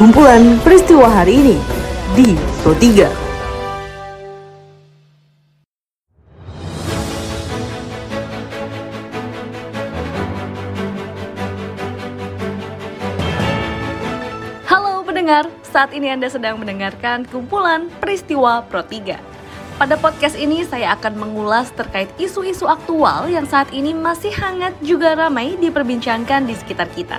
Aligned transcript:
kumpulan 0.00 0.56
peristiwa 0.64 1.04
hari 1.12 1.44
ini 1.44 1.56
di 2.16 2.32
Pro 2.64 2.72
3. 2.72 3.26
pendengar, 15.26 15.50
saat 15.66 15.90
ini 15.90 16.06
Anda 16.12 16.30
sedang 16.30 16.54
mendengarkan 16.62 17.26
kumpulan 17.26 17.90
peristiwa 17.98 18.62
Pro 18.70 18.86
3. 18.86 19.18
Pada 19.74 19.98
podcast 19.98 20.38
ini 20.38 20.62
saya 20.62 20.94
akan 20.94 21.18
mengulas 21.18 21.74
terkait 21.74 22.06
isu-isu 22.16 22.64
aktual 22.64 23.26
yang 23.26 23.42
saat 23.42 23.68
ini 23.74 23.90
masih 23.90 24.30
hangat 24.32 24.72
juga 24.80 25.18
ramai 25.18 25.58
diperbincangkan 25.58 26.46
di 26.46 26.54
sekitar 26.54 26.88
kita. 26.94 27.18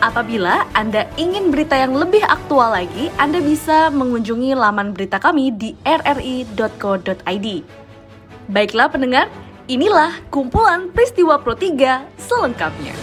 Apabila 0.00 0.64
Anda 0.72 1.04
ingin 1.20 1.52
berita 1.52 1.76
yang 1.76 1.92
lebih 1.92 2.24
aktual 2.24 2.72
lagi, 2.72 3.12
Anda 3.20 3.36
bisa 3.44 3.92
mengunjungi 3.92 4.56
laman 4.56 4.96
berita 4.96 5.20
kami 5.20 5.52
di 5.52 5.76
rri.co.id. 5.84 7.46
Baiklah 8.48 8.88
pendengar, 8.88 9.28
inilah 9.68 10.24
kumpulan 10.32 10.88
peristiwa 10.88 11.36
Pro 11.44 11.52
3 11.52 12.16
selengkapnya. 12.16 12.96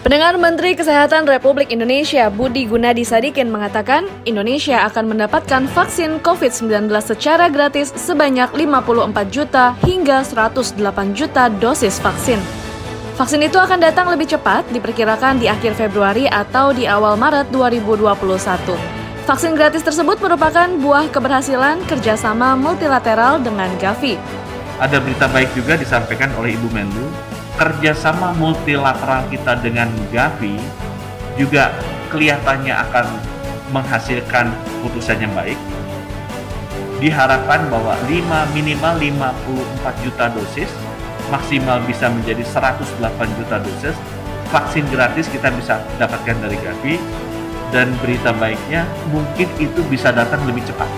Pendengar 0.00 0.40
Menteri 0.40 0.72
Kesehatan 0.72 1.28
Republik 1.28 1.68
Indonesia 1.68 2.32
Budi 2.32 2.64
Gunadi 2.64 3.04
Sadikin 3.04 3.52
mengatakan 3.52 4.08
Indonesia 4.24 4.88
akan 4.88 5.12
mendapatkan 5.12 5.68
vaksin 5.68 6.24
COVID-19 6.24 6.88
secara 7.04 7.52
gratis 7.52 7.92
sebanyak 7.92 8.48
54 8.56 9.28
juta 9.28 9.76
hingga 9.84 10.24
108 10.24 10.72
juta 11.12 11.52
dosis 11.52 12.00
vaksin. 12.00 12.67
Vaksin 13.18 13.42
itu 13.42 13.58
akan 13.58 13.82
datang 13.82 14.06
lebih 14.14 14.30
cepat, 14.30 14.62
diperkirakan 14.70 15.42
di 15.42 15.50
akhir 15.50 15.74
Februari 15.74 16.30
atau 16.30 16.70
di 16.70 16.86
awal 16.86 17.18
Maret 17.18 17.50
2021. 17.50 18.14
Vaksin 19.26 19.58
gratis 19.58 19.82
tersebut 19.82 20.22
merupakan 20.22 20.70
buah 20.78 21.10
keberhasilan 21.10 21.82
kerjasama 21.90 22.54
multilateral 22.54 23.42
dengan 23.42 23.74
Gavi. 23.82 24.14
Ada 24.78 25.02
berita 25.02 25.26
baik 25.34 25.50
juga 25.58 25.74
disampaikan 25.74 26.30
oleh 26.38 26.54
Ibu 26.54 26.70
Menlu 26.70 27.10
kerjasama 27.58 28.38
multilateral 28.38 29.26
kita 29.34 29.58
dengan 29.66 29.90
Gavi 30.14 30.54
juga 31.34 31.74
kelihatannya 32.14 32.70
akan 32.70 33.06
menghasilkan 33.74 34.46
putusan 34.86 35.26
yang 35.26 35.34
baik. 35.34 35.58
Diharapkan 37.02 37.66
bahwa 37.66 37.98
5 38.06 38.54
minimal 38.54 38.94
54 39.02 40.06
juta 40.06 40.30
dosis, 40.30 40.70
maksimal 41.28 41.80
bisa 41.84 42.08
menjadi 42.08 42.42
108 42.44 43.38
juta 43.38 43.56
dosis, 43.60 43.96
vaksin 44.48 44.84
gratis 44.88 45.28
kita 45.28 45.52
bisa 45.52 45.80
dapatkan 46.00 46.36
dari 46.40 46.56
Gavi, 46.60 46.94
dan 47.68 47.92
berita 48.00 48.32
baiknya 48.32 48.88
mungkin 49.12 49.48
itu 49.60 49.80
bisa 49.92 50.08
datang 50.08 50.40
lebih 50.48 50.64
cepat, 50.64 50.88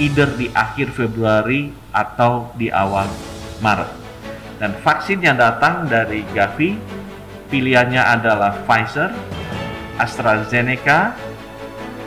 either 0.00 0.28
di 0.40 0.48
akhir 0.56 0.92
Februari 0.96 1.68
atau 1.92 2.48
di 2.56 2.72
awal 2.72 3.08
Maret. 3.60 3.90
Dan 4.56 4.72
vaksin 4.80 5.20
yang 5.20 5.36
datang 5.36 5.90
dari 5.90 6.24
Gavi 6.32 6.78
pilihannya 7.52 8.00
adalah 8.00 8.56
Pfizer, 8.64 9.12
AstraZeneca 10.00 11.12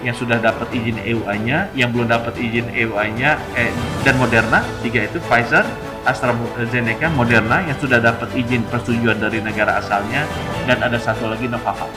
yang 0.01 0.15
sudah 0.17 0.37
dapat 0.41 0.69
izin 0.73 0.97
EUA-nya, 1.01 1.69
yang 1.77 1.93
belum 1.93 2.09
dapat 2.09 2.37
izin 2.37 2.69
EUA-nya 2.73 3.37
eh, 3.57 3.73
dan 4.01 4.17
Moderna, 4.17 4.65
tiga 4.81 5.05
itu 5.05 5.17
Pfizer, 5.29 5.65
AstraZeneca, 6.05 7.09
Moderna 7.11 7.65
yang 7.65 7.77
sudah 7.81 7.99
dapat 7.99 8.29
izin 8.37 8.63
persetujuan 8.69 9.17
dari 9.17 9.41
negara 9.41 9.81
asalnya 9.81 10.23
dan 10.69 10.79
ada 10.81 11.01
satu 11.01 11.27
lagi 11.27 11.49
Novavax. 11.49 11.91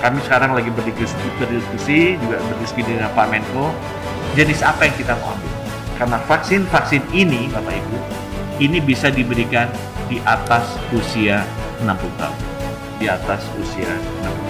Kami 0.00 0.20
sekarang 0.24 0.52
lagi 0.52 0.68
berdiskusi, 0.68 1.16
berdiskusi 1.40 2.20
juga 2.20 2.36
berdiskusi 2.40 2.84
dengan 2.88 3.12
Pak 3.12 3.26
Menko 3.28 3.72
jenis 4.36 4.60
apa 4.60 4.88
yang 4.88 4.96
kita 4.96 5.16
mau 5.20 5.32
ambil. 5.32 5.52
Karena 5.94 6.18
vaksin-vaksin 6.26 7.02
ini 7.14 7.48
Bapak 7.48 7.72
Ibu 7.72 7.98
ini 8.62 8.78
bisa 8.78 9.10
diberikan 9.10 9.66
di 10.06 10.20
atas 10.22 10.78
usia 10.94 11.42
60 11.82 12.20
tahun. 12.20 12.38
Di 13.00 13.06
atas 13.10 13.42
usia 13.58 13.88
60 13.88 14.24
tahun. 14.24 14.42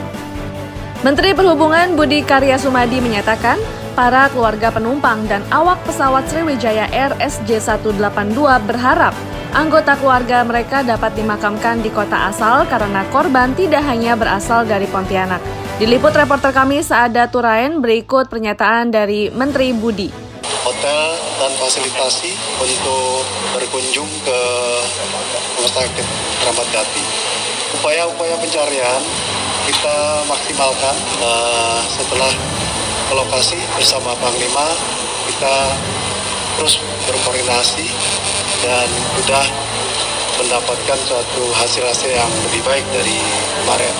Menteri 1.05 1.37
Perhubungan 1.37 2.01
Budi 2.01 2.25
Karya 2.25 2.57
Sumadi 2.57 2.97
menyatakan, 3.01 3.61
para 3.95 4.27
keluarga 4.29 4.75
penumpang 4.75 5.23
dan 5.31 5.41
awak 5.55 5.79
pesawat 5.87 6.27
Sriwijaya 6.27 6.91
Air 6.91 7.15
SJ182 7.23 8.39
berharap 8.67 9.15
anggota 9.55 9.95
keluarga 9.95 10.43
mereka 10.43 10.83
dapat 10.83 11.15
dimakamkan 11.15 11.79
di 11.79 11.95
kota 11.95 12.29
asal 12.29 12.67
karena 12.67 13.07
korban 13.15 13.55
tidak 13.55 13.87
hanya 13.87 14.19
berasal 14.19 14.67
dari 14.67 14.91
Pontianak. 14.91 15.39
Diliput 15.79 16.11
reporter 16.11 16.51
kami 16.51 16.83
Saada 16.83 17.31
Turain 17.31 17.79
berikut 17.79 18.27
pernyataan 18.27 18.91
dari 18.91 19.31
Menteri 19.31 19.71
Budi. 19.71 20.11
Hotel 20.67 21.03
dan 21.39 21.53
fasilitasi 21.59 22.31
untuk 22.59 23.23
berkunjung 23.55 24.11
ke 24.27 24.41
rumah 25.55 25.71
sakit 25.71 26.07
Keramat 26.43 26.67
Jati. 26.75 27.03
Upaya-upaya 27.79 28.39
pencarian 28.43 29.03
kita 29.67 29.97
maksimalkan 30.31 30.97
uh, 31.25 31.81
setelah 31.91 32.31
ke 33.05 33.13
lokasi 33.15 33.61
bersama 33.77 34.17
Panglima 34.19 34.67
kita 35.29 35.57
terus 36.57 36.79
berkoordinasi 37.09 37.87
dan 38.65 38.89
sudah 39.21 39.45
mendapatkan 40.41 40.99
suatu 41.07 41.45
hasil-hasil 41.63 42.11
yang 42.11 42.31
lebih 42.51 42.63
baik 42.67 42.87
dari 42.91 43.19
kemarin. 43.63 43.95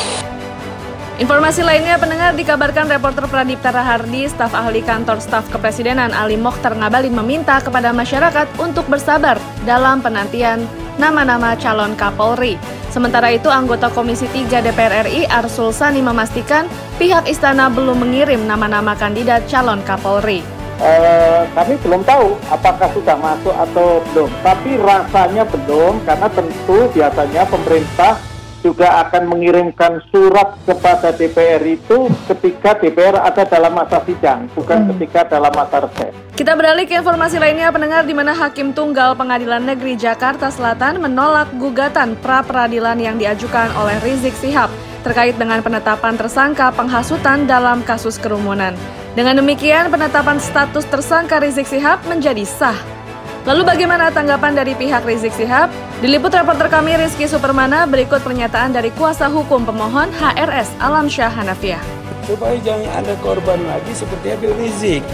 Informasi 1.15 1.63
lainnya 1.63 1.95
pendengar 1.95 2.35
dikabarkan 2.35 2.91
reporter 2.91 3.31
Pradipta 3.31 3.71
Rahardi, 3.71 4.27
staf 4.27 4.51
ahli 4.51 4.83
kantor 4.83 5.23
staf 5.23 5.47
kepresidenan 5.47 6.11
Ali 6.11 6.35
Mokhtar 6.35 6.75
Ngabalin 6.75 7.15
meminta 7.15 7.63
kepada 7.63 7.95
masyarakat 7.95 8.51
untuk 8.59 8.83
bersabar 8.91 9.39
dalam 9.63 10.03
penantian 10.03 10.67
nama-nama 10.99 11.59
calon 11.59 11.95
Kapolri. 11.99 12.59
Sementara 12.91 13.35
itu 13.35 13.51
anggota 13.51 13.91
Komisi 13.91 14.31
3 14.31 14.63
DPR 14.63 15.07
RI 15.07 15.27
Arsul 15.27 15.75
Sani 15.75 15.99
memastikan 15.99 16.71
pihak 16.95 17.27
istana 17.27 17.67
belum 17.67 18.07
mengirim 18.07 18.47
nama-nama 18.47 18.95
kandidat 18.95 19.51
calon 19.51 19.83
Kapolri. 19.83 20.47
Uh, 20.79 21.47
kami 21.55 21.79
belum 21.87 22.03
tahu 22.03 22.35
apakah 22.51 22.91
sudah 22.91 23.15
masuk 23.15 23.55
atau 23.55 24.03
belum, 24.11 24.31
tapi 24.43 24.75
rasanya 24.75 25.47
belum 25.47 26.03
karena 26.03 26.29
tentu 26.35 26.79
biasanya 26.91 27.43
pemerintah 27.47 28.19
juga 28.65 29.05
akan 29.05 29.29
mengirimkan 29.29 30.01
surat 30.09 30.57
kepada 30.65 31.13
DPR 31.13 31.61
itu 31.69 32.09
ketika 32.33 32.73
DPR 32.81 33.21
ada 33.21 33.45
dalam 33.45 33.77
masa 33.77 34.01
sidang, 34.09 34.49
bukan 34.57 34.79
hmm. 34.81 34.89
ketika 34.97 35.29
dalam 35.29 35.53
masa 35.53 35.85
reses. 35.85 36.17
Kita 36.33 36.57
beralih 36.57 36.89
ke 36.89 36.97
informasi 36.97 37.37
lainnya, 37.37 37.69
pendengar 37.69 38.09
di 38.09 38.17
mana 38.17 38.33
Hakim 38.33 38.73
Tunggal 38.73 39.13
Pengadilan 39.15 39.69
Negeri 39.69 40.01
Jakarta 40.01 40.49
Selatan 40.49 41.05
menolak 41.05 41.53
gugatan 41.61 42.17
pra 42.17 42.41
peradilan 42.41 42.97
yang 42.97 43.21
diajukan 43.21 43.69
oleh 43.77 44.01
Rizik 44.01 44.33
Sihab 44.41 44.73
terkait 45.05 45.37
dengan 45.37 45.61
penetapan 45.61 46.17
tersangka 46.17 46.73
penghasutan 46.73 47.45
dalam 47.45 47.85
kasus 47.85 48.17
kerumunan. 48.17 48.73
Dengan 49.13 49.45
demikian, 49.45 49.93
penetapan 49.93 50.41
status 50.41 50.89
tersangka 50.89 51.39
Rizik 51.39 51.69
Sihab 51.69 52.01
menjadi 52.09 52.43
sah 52.49 53.04
Lalu 53.45 53.61
bagaimana 53.61 54.09
tanggapan 54.09 54.57
dari 54.57 54.73
pihak 54.73 55.05
Rizik 55.05 55.37
Sihab? 55.37 55.69
Diliput 56.01 56.33
reporter 56.33 56.65
kami 56.73 56.97
Rizky 56.97 57.29
Supermana 57.29 57.85
berikut 57.85 58.25
pernyataan 58.25 58.73
dari 58.73 58.89
kuasa 58.97 59.29
hukum 59.29 59.69
pemohon 59.69 60.09
HRS 60.17 60.73
Alam 60.81 61.13
Syah 61.13 61.29
Hanafiah. 61.29 61.85
Supaya 62.25 62.57
jangan 62.65 63.05
ada 63.05 63.13
korban 63.21 63.61
lagi 63.69 63.93
seperti 63.93 64.33
Habib 64.33 64.57
Rizik 64.57 65.05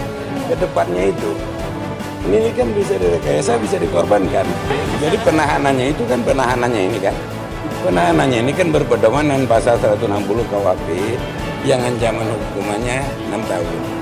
ke 0.47 0.55
depannya 0.55 1.11
itu. 1.11 1.35
Ini 2.31 2.55
kan 2.55 2.71
bisa 2.71 2.95
direkayasa, 2.95 3.59
bisa 3.59 3.75
dikorbankan. 3.75 4.47
Jadi 5.03 5.17
penahanannya 5.27 5.91
itu 5.91 6.07
kan 6.07 6.23
penahanannya 6.23 6.81
ini 6.87 6.99
kan. 7.03 7.15
Penahanannya 7.83 8.47
ini 8.47 8.55
kan 8.55 8.71
berpedoman 8.71 9.27
dengan 9.27 9.43
pasal 9.43 9.75
160 9.75 10.07
KUHP 10.47 10.87
yang 11.67 11.83
ancaman 11.83 12.31
hukumannya 12.31 13.03
6 13.27 13.43
tahun. 13.51 14.00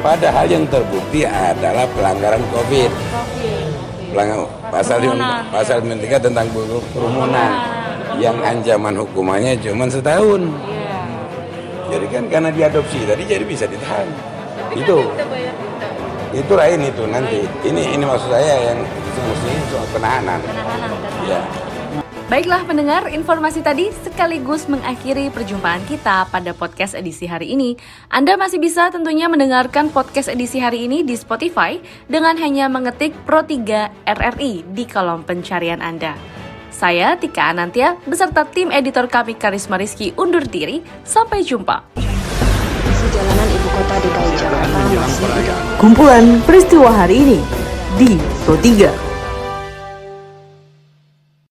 Padahal 0.00 0.46
yang 0.48 0.64
terbukti 0.68 1.24
adalah 1.24 1.84
pelanggaran 1.96 2.42
COVID. 2.52 2.90
Pelanggaran 4.12 4.48
pasal 4.68 4.98
pasal 5.52 5.78
3 5.82 5.98
tentang 6.20 6.46
kerumunan. 6.92 7.52
Yang 8.16 8.36
ancaman 8.48 8.94
hukumannya 8.96 9.60
cuma 9.60 9.84
setahun. 9.92 10.48
Jadi 11.86 12.06
kan 12.08 12.24
karena 12.32 12.50
diadopsi 12.50 13.04
tadi 13.04 13.22
jadi 13.28 13.44
bisa 13.44 13.68
ditahan. 13.68 14.08
itu. 14.72 14.98
itu 16.34 16.52
lain 16.52 16.80
itu 16.84 17.04
nanti. 17.08 17.40
Ini 17.64 17.96
ini 17.96 18.04
maksud 18.04 18.28
saya 18.28 18.72
yang 18.72 18.78
semestinya 19.14 19.62
soal 19.72 19.86
penahanan. 19.94 20.40
Ya 21.24 21.40
Baiklah 22.26 22.66
pendengar, 22.66 23.06
informasi 23.06 23.62
tadi 23.62 23.94
sekaligus 24.02 24.66
mengakhiri 24.66 25.30
perjumpaan 25.30 25.78
kita 25.86 26.26
pada 26.26 26.50
podcast 26.50 26.98
edisi 26.98 27.22
hari 27.22 27.54
ini. 27.54 27.78
Anda 28.10 28.34
masih 28.34 28.58
bisa 28.58 28.90
tentunya 28.90 29.30
mendengarkan 29.30 29.94
podcast 29.94 30.26
edisi 30.26 30.58
hari 30.58 30.90
ini 30.90 31.06
di 31.06 31.14
Spotify 31.14 31.78
dengan 32.10 32.34
hanya 32.34 32.66
mengetik 32.66 33.14
Pro 33.22 33.46
3 33.46 34.10
RRI 34.10 34.66
di 34.74 34.84
kolom 34.90 35.22
pencarian 35.22 35.78
Anda. 35.78 36.18
Saya 36.74 37.14
Tika 37.14 37.54
Anantia 37.54 37.94
beserta 38.10 38.42
tim 38.42 38.74
editor 38.74 39.06
kami 39.06 39.38
Karisma 39.38 39.78
Rizky 39.78 40.10
undur 40.18 40.42
diri. 40.42 40.82
Sampai 41.06 41.46
jumpa. 41.46 41.94
Perjalanan 41.94 43.48
ibu 43.54 43.68
kota 43.70 44.02
DKI 44.02 44.32
Jakarta 44.34 44.78
masih 44.98 45.54
Kumpulan 45.78 46.42
peristiwa 46.42 46.90
hari 46.90 47.22
ini 47.22 47.38
di 47.94 48.18
Pro 48.42 48.58
3. 48.58 49.05